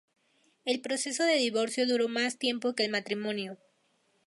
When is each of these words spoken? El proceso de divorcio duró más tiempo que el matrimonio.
El 0.65 0.81
proceso 0.81 1.25
de 1.25 1.35
divorcio 1.35 1.85
duró 1.85 2.09
más 2.09 2.39
tiempo 2.39 2.73
que 2.73 2.83
el 2.85 2.89
matrimonio. 2.89 3.59